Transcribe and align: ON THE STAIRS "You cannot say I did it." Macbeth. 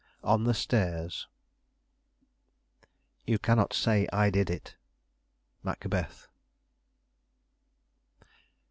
ON 0.23 0.45
THE 0.45 0.55
STAIRS 0.55 1.27
"You 3.27 3.37
cannot 3.37 3.71
say 3.71 4.07
I 4.11 4.31
did 4.31 4.49
it." 4.49 4.75
Macbeth. 5.61 6.27